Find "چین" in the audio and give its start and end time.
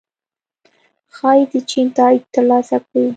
1.69-1.87